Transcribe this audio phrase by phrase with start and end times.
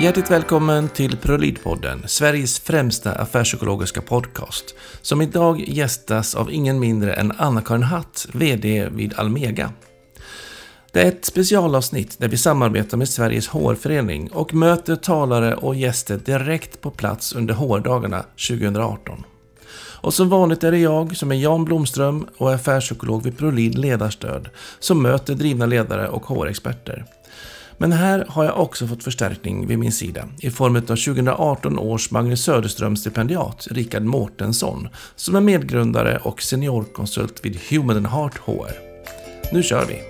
[0.00, 7.32] Hjärtligt välkommen till Prolidpodden, Sveriges främsta affärspsykologiska podcast, som idag gästas av ingen mindre än
[7.38, 9.72] Anna-Karin Hatt, VD vid Almega.
[10.92, 16.20] Det är ett specialavsnitt där vi samarbetar med Sveriges HR-förening och möter talare och gäster
[16.24, 19.24] direkt på plats under HR-dagarna 2018.
[20.00, 23.78] Och som vanligt är det jag, som är Jan Blomström och är affärspsykolog vid Prolid
[23.78, 27.04] Ledarstöd, som möter drivna ledare och HR-experter.
[27.78, 32.10] Men här har jag också fått förstärkning vid min sida i form av 2018 års
[32.10, 38.72] Magnus Söderström-stipendiat Richard Mårtensson som är medgrundare och seniorkonsult vid Human Heart HR.
[39.52, 40.02] Nu kör vi!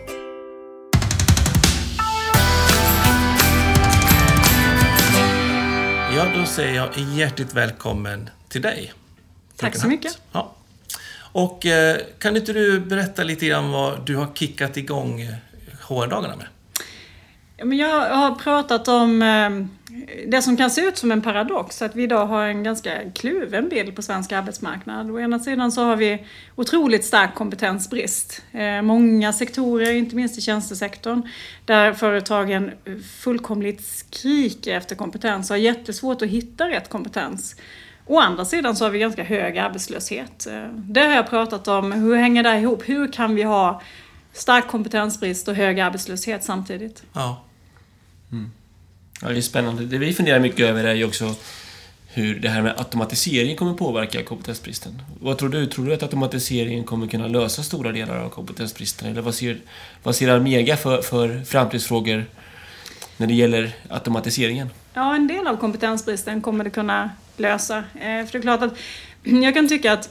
[6.16, 8.93] Ja, då säger jag hjärtligt välkommen till dig.
[9.57, 10.19] Tack så mycket.
[10.33, 10.55] Ja.
[11.33, 15.29] Och eh, kan inte du berätta lite grann vad du har kickat igång
[15.88, 16.46] HR-dagarna med?
[17.65, 19.51] Men jag har pratat om eh,
[20.29, 23.68] det som kan se ut som en paradox, att vi idag har en ganska kluven
[23.68, 25.10] bild på svensk arbetsmarknad.
[25.10, 28.43] Å ena sidan så har vi otroligt stark kompetensbrist.
[28.52, 31.23] Eh, många sektorer, inte minst i tjänstesektorn,
[31.65, 32.71] där företagen
[33.23, 37.57] fullkomligt skriker efter kompetens och har jättesvårt att hitta rätt kompetens.
[38.07, 40.46] Å andra sidan så har vi ganska hög arbetslöshet.
[40.46, 42.88] Eh, det har jag pratat om, hur hänger det ihop?
[42.88, 43.82] Hur kan vi ha
[44.32, 47.02] stark kompetensbrist och hög arbetslöshet samtidigt?
[47.12, 47.43] Ja.
[48.32, 48.51] Mm.
[49.23, 49.85] Ja, det är spännande.
[49.85, 51.35] Det vi funderar mycket över är ju också
[52.07, 55.02] hur det här med automatisering kommer påverka kompetensbristen.
[55.21, 55.66] Vad tror du?
[55.66, 59.09] Tror du att automatiseringen kommer kunna lösa stora delar av kompetensbristen?
[59.09, 59.59] Eller vad ser,
[60.02, 62.24] vad ser Almega för, för framtidsfrågor
[63.16, 64.71] när det gäller automatiseringen?
[64.94, 67.77] Ja, en del av kompetensbristen kommer det kunna lösa.
[67.77, 68.78] Eh, för det är klart att
[69.22, 70.09] jag kan tycka att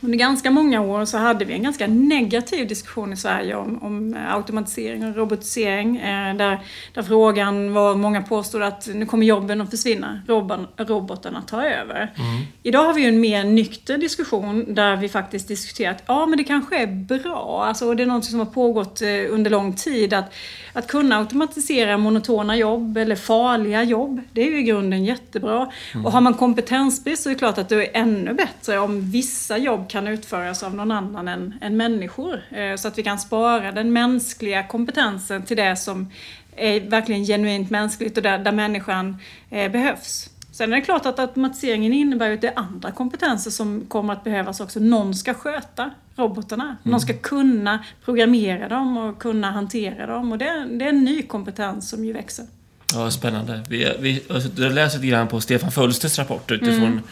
[0.00, 4.16] under ganska många år så hade vi en ganska negativ diskussion i Sverige om, om
[4.28, 5.96] automatisering och robotisering.
[5.96, 6.60] Eh, där,
[6.94, 12.12] där frågan var, många påstod att nu kommer jobben att försvinna, Robban, robotarna tar över.
[12.16, 12.42] Mm.
[12.62, 16.38] Idag har vi ju en mer nykter diskussion där vi faktiskt diskuterar att ja men
[16.38, 20.14] det kanske är bra, alltså det är något som har pågått eh, under lång tid
[20.14, 20.34] att,
[20.72, 25.72] att kunna automatisera monotona jobb eller farliga jobb, det är ju i grunden jättebra.
[25.94, 26.06] Mm.
[26.06, 29.58] Och har man kompetensbrist så är det klart att det är ännu bättre om vissa
[29.58, 32.42] jobb kan utföras av någon annan än, än människor.
[32.50, 36.10] Eh, så att vi kan spara den mänskliga kompetensen till det som
[36.56, 39.16] är verkligen genuint mänskligt och där, där människan
[39.50, 40.30] eh, behövs.
[40.52, 44.24] Sen är det klart att automatiseringen innebär att det är andra kompetenser som kommer att
[44.24, 44.80] behövas också.
[44.80, 46.64] Någon ska sköta robotarna.
[46.64, 46.76] Mm.
[46.82, 50.32] Någon ska kunna programmera dem och kunna hantera dem.
[50.32, 52.46] Och det, det är en ny kompetens som ju växer.
[52.94, 53.62] Ja, spännande.
[53.68, 57.02] Vi, vi, alltså, jag läser lite grann på Stefan Fölsters rapport utifrån mm.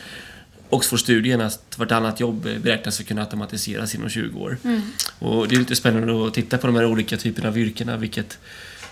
[0.75, 4.57] Oxford-studien att vartannat jobb beräknas kunna automatiseras inom 20 år.
[4.65, 4.83] Mm.
[5.19, 8.39] Och det är lite spännande att titta på de här olika typerna av yrkena, vilket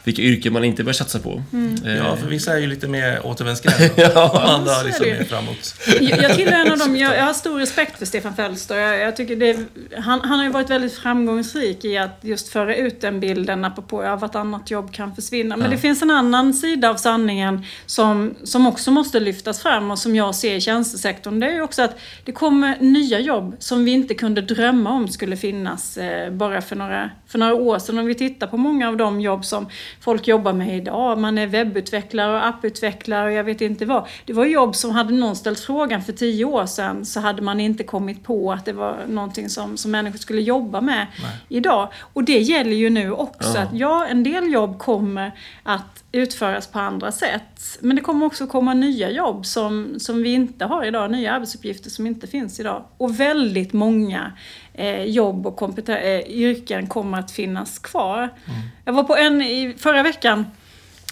[0.05, 1.43] vilka yrken man inte bör satsa på.
[1.53, 1.85] Mm.
[1.87, 4.31] Eh, ja, för vissa är ju lite mer återvändsgränd ja.
[4.31, 5.75] och andra liksom mer framåt.
[6.01, 8.77] Jag, jag tillhör en av dem, jag, jag, har stor respekt för Stefan Fölster.
[8.77, 9.57] Jag, jag tycker det,
[9.99, 14.01] han, han har ju varit väldigt framgångsrik i att just föra ut den bilden apropå
[14.01, 15.57] att vartannat jobb kan försvinna.
[15.57, 15.71] Men ja.
[15.71, 20.17] det finns en annan sida av sanningen som, som också måste lyftas fram och som
[20.17, 21.41] jag ser i tjänstesektorn.
[21.41, 25.09] Det är ju också att det kommer nya jobb som vi inte kunde drömma om
[25.09, 27.99] skulle finnas eh, bara för några, för några år sedan.
[27.99, 29.69] Om vi tittar på många av de jobb som
[30.01, 31.19] folk jobbar med idag.
[31.19, 34.07] Man är webbutvecklare och apputvecklare och jag vet inte vad.
[34.25, 37.61] Det var jobb som hade någon ställt frågan för tio år sedan så hade man
[37.61, 41.33] inte kommit på att det var någonting som, som människor skulle jobba med Nej.
[41.49, 41.89] idag.
[42.13, 43.53] Och det gäller ju nu också.
[43.55, 43.63] Ja.
[43.63, 45.33] Att ja, en del jobb kommer
[45.63, 47.79] att utföras på andra sätt.
[47.81, 51.11] Men det kommer också komma nya jobb som, som vi inte har idag.
[51.11, 52.85] Nya arbetsuppgifter som inte finns idag.
[52.97, 54.33] Och väldigt många
[54.75, 58.19] eh, jobb och eh, yrken kommer att finnas kvar.
[58.19, 58.60] Mm.
[58.84, 60.47] Jag var på en i förra veckan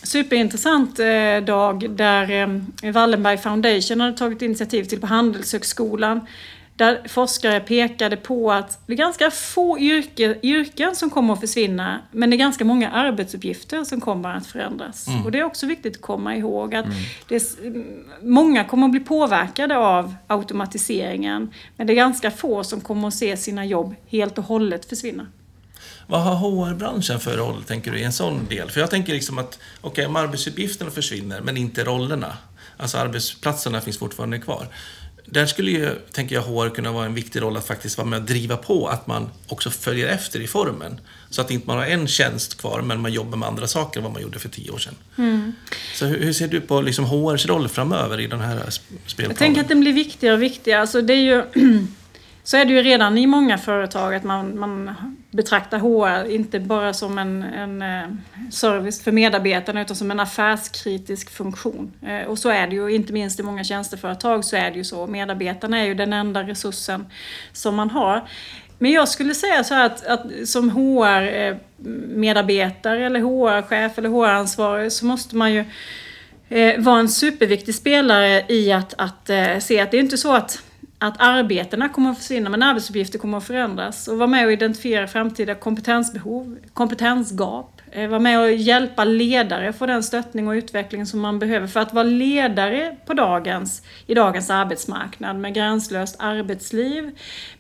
[0.03, 6.20] superintressant eh, dag där eh, Wallenberg Foundation hade tagit initiativ till på Handelshögskolan
[6.81, 12.00] där forskare pekade på att det är ganska få yrke, yrken som kommer att försvinna,
[12.12, 15.09] men det är ganska många arbetsuppgifter som kommer att förändras.
[15.09, 15.25] Mm.
[15.25, 16.97] Och det är också viktigt att komma ihåg att mm.
[17.29, 17.41] är,
[18.27, 23.15] många kommer att bli påverkade av automatiseringen, men det är ganska få som kommer att
[23.15, 25.26] se sina jobb helt och hållet försvinna.
[26.06, 28.71] Vad har HR-branschen för roll, tänker du, i en sån del?
[28.71, 32.37] För jag tänker liksom att, okej, okay, om arbetsuppgifterna försvinner, men inte rollerna.
[32.76, 34.67] Alltså arbetsplatserna finns fortfarande kvar
[35.25, 38.19] där skulle ju, tänker jag, HR kunna vara en viktig roll att faktiskt vara med
[38.19, 41.00] och driva på att man också följer efter i formen.
[41.31, 44.05] Så att inte man har en tjänst kvar, men man jobbar med andra saker än
[44.05, 44.94] vad man gjorde för tio år sedan.
[45.19, 45.52] Mm.
[45.94, 49.31] Så hur, hur, ser du på liksom HRs roll framöver i den här spelplanen?
[49.31, 50.81] Jag tänker att den blir viktigare och viktigare.
[50.81, 51.43] Alltså det är ju
[52.42, 54.94] så är det ju redan i många företag att man, man
[55.31, 58.08] betraktar HR inte bara som en, en eh,
[58.50, 61.92] service för medarbetarna utan som en affärskritisk funktion.
[62.06, 64.84] Eh, och så är det ju, inte minst i många tjänsteföretag så är det ju
[64.84, 65.06] så.
[65.06, 67.06] Medarbetarna är ju den enda resursen
[67.52, 68.28] som man har.
[68.78, 74.92] Men jag skulle säga så här att, att som HR-medarbetare eh, eller HR-chef eller HR-ansvarig
[74.92, 75.64] så måste man ju
[76.48, 80.34] eh, vara en superviktig spelare i att, att eh, se att det är inte så
[80.34, 80.62] att
[81.02, 84.08] att arbetena kommer att försvinna men arbetsuppgifter kommer att förändras.
[84.08, 89.87] Och vara med och identifiera framtida kompetensbehov, kompetensgap, Eh, vara med och hjälpa ledare få
[89.87, 94.50] den stöttning och utveckling som man behöver för att vara ledare på dagens, i dagens
[94.50, 97.11] arbetsmarknad med gränslöst arbetsliv,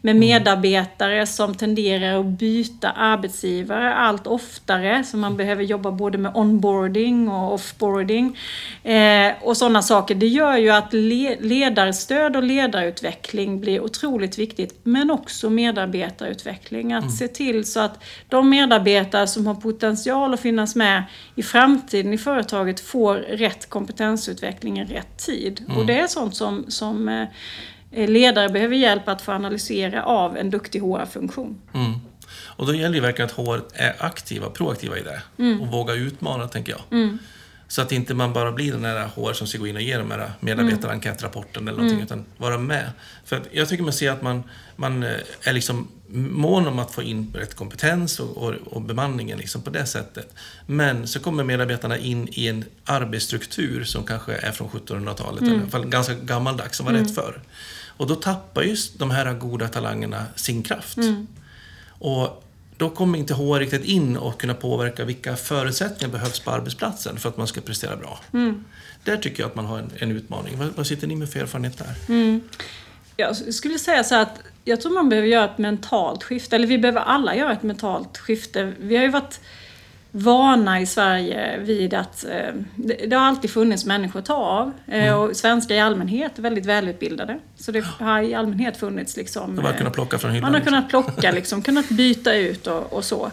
[0.00, 0.20] med mm.
[0.20, 7.28] medarbetare som tenderar att byta arbetsgivare allt oftare, så man behöver jobba både med onboarding
[7.28, 8.38] och offboarding
[8.82, 10.14] eh, och sådana saker.
[10.14, 13.29] Det gör ju att le ledarstöd och ledarutveckling
[13.60, 16.92] blir otroligt viktigt, men också medarbetarutveckling.
[16.92, 17.12] Att mm.
[17.12, 21.04] se till så att de medarbetare som har potential att finnas med
[21.34, 25.64] i framtiden i företaget får rätt kompetensutveckling i rätt tid.
[25.66, 25.76] Mm.
[25.76, 30.50] Och det är sånt som, som eh, ledare behöver hjälp att få analysera av en
[30.50, 31.60] duktig HR-funktion.
[31.74, 31.92] Mm.
[32.60, 35.22] Och då gäller det verkligen att HR är aktiva, proaktiva i det.
[35.38, 35.60] Mm.
[35.60, 36.80] Och vågar utmana, tänker jag.
[37.70, 37.74] Mm.
[37.74, 39.98] Så att inte man bara blir den där HR som ska gå in och ge
[39.98, 42.06] de här medarbetarenkätrapporten eller någonting, mm.
[42.06, 42.90] utan vara med.
[43.24, 44.42] För jag tycker man ser att man,
[44.76, 45.10] man eh,
[45.42, 49.70] är liksom mån om att få in rätt kompetens och, och, och, bemanningen liksom på
[49.70, 50.34] det sättet.
[50.66, 55.52] Men så kommer medarbetarna in i en arbetsstruktur som kanske är från 1700-talet, mm.
[55.52, 57.04] eller i alla fall ganska gammaldags, som var mm.
[57.04, 57.42] rätt förr.
[57.86, 60.96] Och då tappar ju de här goda talangerna sin kraft.
[60.96, 61.26] Mm.
[61.88, 62.44] Och
[62.80, 67.28] då kommer inte HR riktigt in och kunna påverka vilka förutsättningar behövs på arbetsplatsen för
[67.28, 68.20] att man ska prestera bra.
[68.32, 68.64] Mm.
[69.04, 70.58] Där tycker jag att man har en, en utmaning.
[70.58, 71.94] Vad, vad, sitter ni med för erfarenhet där?
[72.14, 72.40] Mm.
[73.16, 76.78] Jag skulle säga så att jag tror man behöver göra ett mentalt skifte, eller vi
[76.78, 78.72] behöver alla göra ett mentalt skifte.
[78.80, 79.40] Vi har ju varit
[80.12, 84.72] vana i Sverige vid att eh, det, har alltid funnits människor att ta av.
[84.86, 85.18] Eh, mm.
[85.18, 87.38] Och svenskar i allmänhet är väldigt välutbildade.
[87.56, 89.54] Så det har i allmänhet funnits liksom...
[89.56, 90.52] Man har kunnat plocka från hyllan.
[90.52, 93.30] Man har kunnat plocka, liksom, kunnat byta ut och, och så.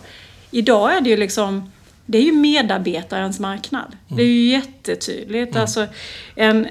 [0.51, 1.71] Idag är det ju liksom
[2.09, 3.85] det är ju medarbetarens marknad.
[4.07, 4.17] Mm.
[4.17, 5.51] Det är ju jättetydligt.
[5.51, 5.61] Mm.
[5.61, 5.87] Alltså,
[6.35, 6.67] en,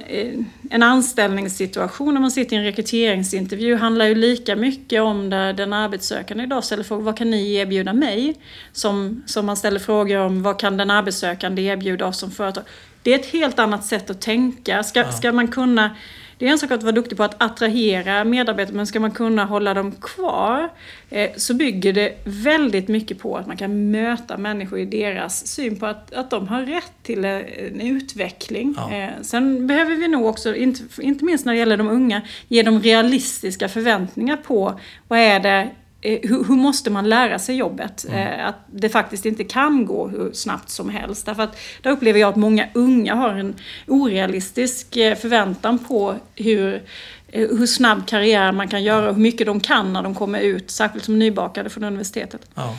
[0.71, 5.73] en anställningssituation när man sitter i en rekryteringsintervju handlar ju lika mycket om där den
[5.73, 8.35] arbetssökande idag ställer frågor, vad kan ni erbjuda mig?
[8.73, 12.65] Som, som man ställer frågor om, vad kan den arbetssökande erbjuda oss som företag?
[13.03, 14.83] Det är ett helt annat sätt att tänka.
[14.83, 15.13] Ska, ja.
[15.13, 15.91] ska man kunna
[16.39, 19.45] det är en sak att vara duktig på att attrahera medarbetare, men ska man kunna
[19.45, 20.69] hålla dem kvar
[21.11, 25.79] eh, så bygger det väldigt mycket på att man kan möta människor i deras syn
[25.79, 28.75] på att, att de har rätt till en utveckling.
[28.77, 28.93] Ja.
[28.93, 32.63] Eh, sen behöver vi nog också, inte, inte minst när det gäller de unga, ge
[32.63, 35.71] dem realistiska förväntningar på vad är det
[36.11, 38.07] hur, hur, måste man lära sig jobbet?
[38.09, 38.41] Mm.
[38.41, 41.27] Eh, att det faktiskt inte kan gå hur snabbt som helst.
[41.27, 43.55] Därför att där upplever jag att många unga har en
[43.87, 46.83] orealistisk eh, förväntan på hur,
[47.27, 50.71] hur snabb karriär man kan göra och hur mycket de kan när de kommer ut,
[50.71, 52.41] särskilt som nybakade från universitetet.
[52.55, 52.77] Ja.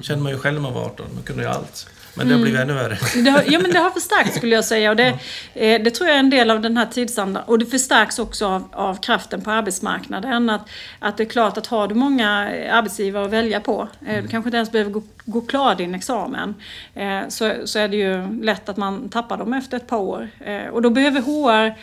[0.00, 1.88] Känner man ju själv när man var 18, man kunde ju allt.
[2.16, 2.70] Men det har blivit mm.
[2.70, 2.98] ännu värre.
[3.24, 4.90] Det har, ja, men det har förstärkts skulle jag säga.
[4.90, 5.18] Och det,
[5.54, 7.42] eh, det tror jag är en del av den här tidsandan.
[7.46, 10.50] Och det förstärks också av, av kraften på arbetsmarknaden.
[10.50, 12.28] Att, att det är klart att har du många
[12.70, 14.22] arbetsgivare att välja på, eh, mm.
[14.22, 16.54] du kanske inte ens behöver gå, gå klar din examen,
[16.94, 20.28] eh, så, så är det ju lätt att man tappar dem efter ett par år.
[20.40, 21.74] Eh, och då behöver HR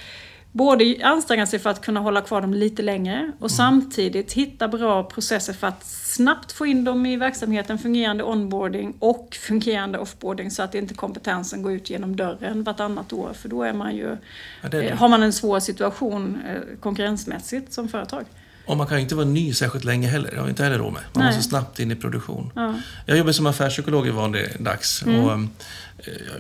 [0.53, 3.49] både anstränga sig för att kunna hålla kvar dem lite längre och mm.
[3.49, 9.37] samtidigt hitta bra processer för att snabbt få in dem i verksamheten, fungerande onboarding och
[9.41, 13.73] fungerande offboarding så att inte kompetensen går ut genom dörren vartannat år för då är
[13.73, 14.17] man ju,
[14.61, 14.89] ja, det det.
[14.89, 18.25] Eh, har man en svår situation eh, konkurrensmässigt som företag.
[18.65, 20.31] Och man kan ju inte vara ny särskilt länge heller.
[20.31, 21.01] Det har inte heller råd med.
[21.13, 21.35] Man Nej.
[21.35, 22.51] måste snabbt in i produktion.
[22.55, 22.75] Ja.
[23.05, 25.23] Jag jobbar som affärspsykolog i vanlig dags mm.
[25.23, 25.39] och äh,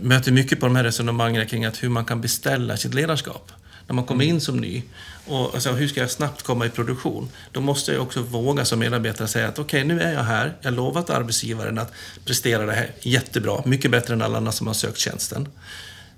[0.01, 3.51] möter mycket på de här resonemangen kring att hur man kan beställa sitt ledarskap
[3.87, 4.83] när man kommer in som ny
[5.25, 7.29] och alltså, hur ska jag snabbt komma i produktion?
[7.51, 10.57] Då måste jag också våga som medarbetare säga att okej, okay, nu är jag här.
[10.61, 11.93] Jag har lovat arbetsgivaren att
[12.25, 15.47] prestera det här jättebra, mycket bättre än alla andra som har sökt tjänsten.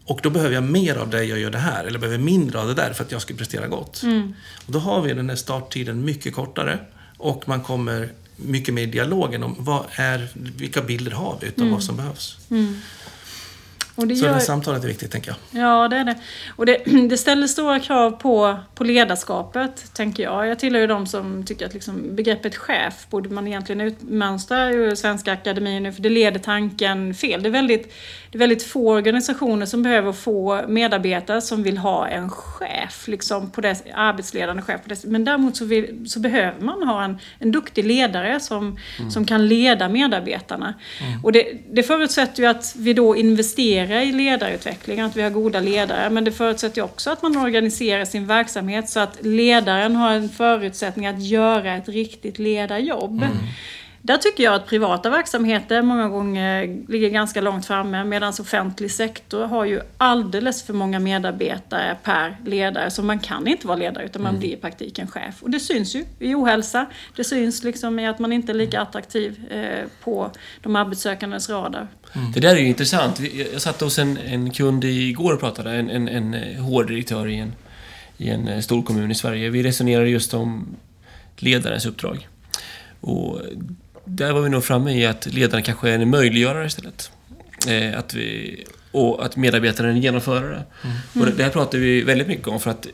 [0.05, 2.67] Och då behöver jag mer av det jag gör det här, eller behöver mindre av
[2.67, 4.03] det där för att jag ska prestera gott.
[4.03, 4.33] Mm.
[4.65, 6.79] Och då har vi den här starttiden mycket kortare
[7.17, 11.61] och man kommer mycket mer i dialogen om vad är, vilka bilder har vi utav
[11.61, 11.73] mm.
[11.73, 12.37] vad som behövs.
[12.49, 12.81] Mm.
[13.95, 15.61] Och det Så gör- det här samtalet är viktigt, tänker jag.
[15.63, 16.15] Ja, det är det.
[16.55, 16.77] Och det,
[17.09, 20.47] det ställer stora krav på, på ledarskapet, tänker jag.
[20.47, 24.95] Jag tillhör ju de som tycker att liksom, begreppet chef borde man egentligen utmönstra ur
[24.95, 27.43] Svenska Akademin nu, för det leder tanken fel.
[27.43, 27.93] Det är, väldigt,
[28.35, 33.51] det är väldigt få organisationer som behöver få medarbetare som vill ha en chef, liksom
[33.51, 34.81] på det, arbetsledande chef.
[34.83, 38.77] På det, men däremot så, vill, så behöver man ha en, en duktig ledare som,
[39.09, 40.73] som kan leda medarbetarna.
[41.23, 45.59] Och det, det förutsätter ju att vi då investerar i ledarutveckling, att vi har goda
[45.59, 46.09] ledare.
[46.09, 51.07] Men det förutsätter också att man organiserar sin verksamhet så att ledaren har en förutsättning
[51.07, 53.25] att göra ett riktigt ledarjobb.
[54.05, 59.45] Där tycker jag att privata verksamheter många gånger ligger ganska långt framme medan offentlig sektor
[59.45, 62.91] har ju alldeles för många medarbetare per ledare.
[62.91, 65.43] Så man kan inte vara ledare utan man blir i praktiken chef.
[65.43, 66.85] Och det syns ju i ohälsa.
[67.15, 70.31] Det syns liksom i att man inte är lika attraktiv eh, på
[70.61, 71.87] de arbetssökandes radar.
[72.33, 73.19] Det där är ju intressant.
[73.53, 77.37] Jag satt hos en, en kund igår och pratade, en, en, en eh, HR-direktör i
[77.37, 77.53] en,
[78.17, 79.49] i en eh, stor kommun i Sverige.
[79.49, 80.75] Vi resonerade just om
[81.37, 82.27] ledarens uppdrag.
[83.01, 83.41] Och
[84.05, 87.11] där var vi nog framme i att ledaren kanske är en möjliggörare istället.
[87.67, 90.63] Eh, att vi, och att medarbetaren är en genomförare.
[91.13, 92.87] Och det, här pratar vi väldigt mycket om för att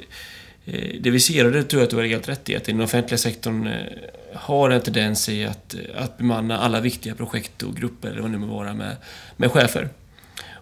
[0.65, 2.63] eh, det vi ser, och det tror jag att du har helt rätt i, att
[2.63, 3.73] den offentliga sektorn eh,
[4.35, 8.37] har en tendens i att, att bemanna alla viktiga projekt och grupper, eller vad det
[8.37, 8.95] nu må vara, med,
[9.37, 9.89] med chefer.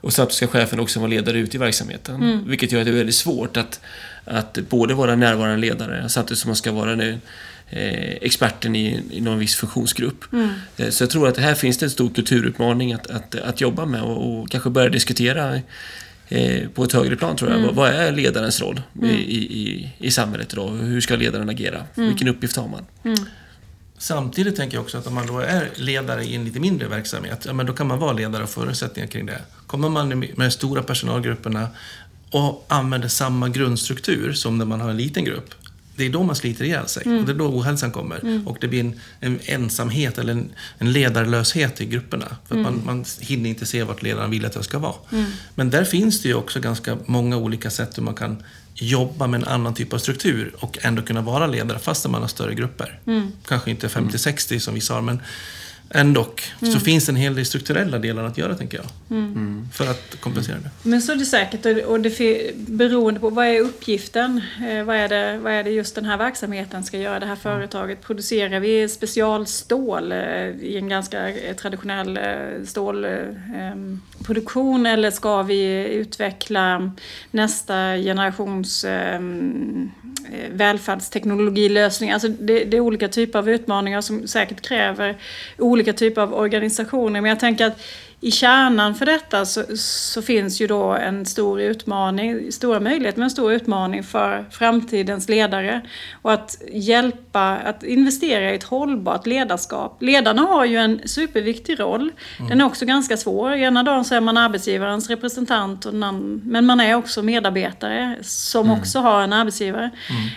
[0.01, 2.43] Och samtidigt ska chefen också vara ledare ut i verksamheten.
[2.47, 3.79] Vilket gör att det är väldigt svårt att,
[4.25, 7.19] att både vara närvarande ledare samtidigt som man ska vara nu,
[7.71, 10.25] experten i, i någon viss funktionsgrupp.
[10.77, 13.85] Eh, så jag tror att här finns det en stor kulturutmaning att, att, att jobba
[13.85, 15.59] med och, och kanske börja diskutera
[16.27, 17.59] eh, på ett högre plan tror jag.
[17.59, 20.69] Vad, vad är ledarens roll i, i, i samhället idag?
[20.69, 21.83] Hur ska ledaren agera?
[21.95, 22.85] Vilken uppgift har man?
[23.97, 27.43] Samtidigt tänker jag också att om man då är ledare i en lite mindre verksamhet,
[27.45, 29.41] ja, men då kan man vara ledare och förutsättningar kring det.
[29.67, 31.67] Kommer man med de stora personalgrupperna
[32.31, 35.53] och använder samma grundstruktur som när man har en liten grupp,
[35.99, 37.19] det är då man sliter ihjäl sig.
[37.19, 38.41] Och det är då ohälsan kommer.
[38.45, 42.37] Och det blir en, en ensamhet eller en, en ledarlöshet i grupperna.
[42.47, 44.95] För att man, man hinner inte se vart ledaren vill att jag ska vara.
[45.55, 49.41] Men där finns det ju också ganska många olika sätt hur man kan jobba med
[49.41, 52.99] en annan typ av struktur och ändå kunna vara ledare fast man har större grupper.
[53.47, 55.19] Kanske inte 50-60 som vi sa, men
[55.91, 56.27] ändå
[56.73, 58.85] så finns det en hel del strukturella delar att göra, tänker jag.
[59.73, 60.69] För att kompensera det.
[60.89, 62.09] Men så är det säkert och- det
[62.55, 64.41] beroende på vad är uppgiften?
[64.69, 67.19] Eh, vad, är det, vad är det just den här verksamheten ska göra?
[67.19, 72.19] Det här företaget, producerar vi specialstål eh, i en ganska eh, traditionell
[72.65, 76.91] stålproduktion eller ska vi utveckla
[77.31, 78.85] nästa generations
[80.51, 82.13] välfärdsteknologilösningar?
[82.13, 85.17] Alltså det, det är olika typer av utmaningar som säkert kräver
[85.57, 87.21] olika olika typer av organisationer.
[87.21, 87.81] Men jag tänker att
[88.21, 93.23] i kärnan för detta så, så finns ju då en stor utmaning, stora möjligheter men
[93.23, 95.81] en stor utmaning för framtidens ledare.
[96.21, 99.97] Och att hjälpa, att investera i ett hållbart ledarskap.
[100.01, 102.11] Ledarna har ju en superviktig roll.
[102.49, 103.53] Den är också ganska svår.
[103.53, 108.71] Ena dagen så är man arbetsgivarens representant, och annan, men man är också medarbetare som
[108.71, 109.89] också har en arbetsgivare.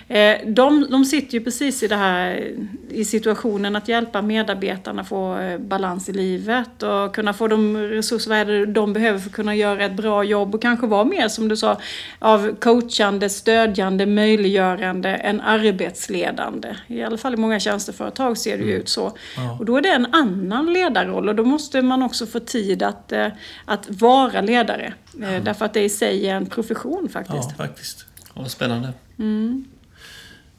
[0.09, 2.51] Eh, De, de sitter ju precis i det här,
[2.91, 8.31] i situationen att hjälpa medarbetarna få eh, balans i livet och kunna få de resurser
[8.31, 11.05] vad är det de behöver för att kunna göra ett bra jobb och kanske vara
[11.05, 11.81] mer, som du sa,
[12.19, 16.77] av coachande, stödjande, möjliggörande än arbetsledande.
[16.87, 19.17] I alla fall i många tjänsteföretag ser det ju ut så.
[19.37, 19.57] Ja.
[19.59, 23.13] Och då är det en annan ledarroll och då måste man också få tid att,
[23.13, 23.27] eh,
[23.65, 24.95] att vara ledare.
[25.23, 27.49] Eh, Därför att det i sig är en profession faktiskt.
[27.59, 28.07] Ja, faktiskt.
[28.35, 28.93] Ja, spännande.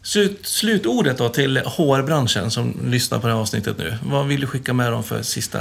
[0.01, 3.97] Slut, slutordet då till HR-branschen som lyssnar på det här avsnittet nu.
[4.03, 5.59] Vad vill du skicka med dem för sista...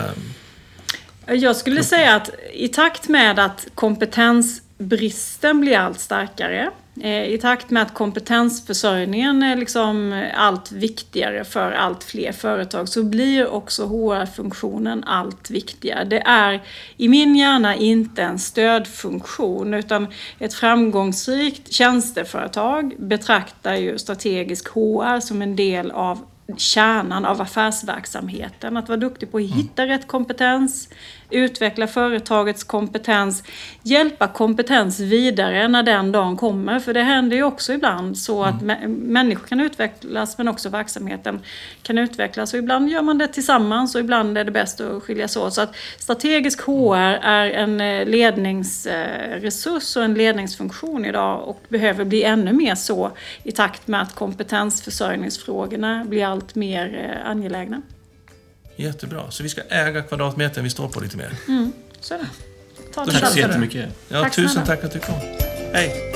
[1.26, 7.70] Jag skulle säga att i takt med att kompetensbristen blir allt starkare, eh, i takt
[7.70, 15.04] med att kompetensförsörjningen är liksom allt viktigare för allt fler företag, så blir också HR-funktionen
[15.04, 16.04] allt viktigare.
[16.04, 16.62] Det är
[16.96, 20.06] i min hjärna inte en stödfunktion, utan
[20.38, 26.18] ett framgångsrikt tjänsteföretag betraktar ju strategisk HR som en del av
[26.56, 28.76] kärnan av affärsverksamheten.
[28.76, 30.88] Att vara duktig på att hitta rätt kompetens,
[31.30, 33.42] utveckla företagets kompetens,
[33.82, 36.80] hjälpa kompetens vidare när den dagen kommer.
[36.80, 41.40] För det händer ju också ibland så att mä- människor kan utvecklas men också verksamheten
[41.82, 42.52] kan utvecklas.
[42.52, 45.54] Och ibland gör man det tillsammans och ibland är det bäst att skiljas åt.
[45.54, 52.22] Så att strategisk HR är en eh, ledningsresurs och en ledningsfunktion idag och behöver bli
[52.22, 53.10] ännu mer så
[53.42, 57.82] i takt med att kompetensförsörjningsfrågorna blir allt mer eh, angelägna.
[58.76, 59.30] Jättebra.
[59.30, 61.30] Så vi ska äga kvadratmetern vi står på lite mer.
[61.48, 62.26] Mm, så är det.
[62.94, 63.88] Ta Tack så jättemycket.
[64.08, 64.66] Ja, Tack tusen snälla.
[64.66, 65.14] tack att du kom.
[65.72, 66.11] Hej!